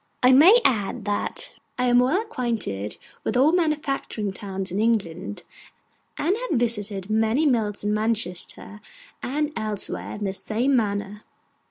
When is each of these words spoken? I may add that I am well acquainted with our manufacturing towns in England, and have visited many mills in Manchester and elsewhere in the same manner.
I 0.23 0.31
may 0.31 0.59
add 0.65 1.05
that 1.05 1.53
I 1.77 1.85
am 1.85 1.99
well 1.99 2.19
acquainted 2.19 2.97
with 3.23 3.37
our 3.37 3.51
manufacturing 3.51 4.33
towns 4.33 4.71
in 4.71 4.79
England, 4.81 5.43
and 6.17 6.35
have 6.35 6.59
visited 6.59 7.11
many 7.11 7.45
mills 7.45 7.83
in 7.83 7.93
Manchester 7.93 8.81
and 9.21 9.53
elsewhere 9.55 10.13
in 10.13 10.23
the 10.23 10.33
same 10.33 10.75
manner. 10.75 11.21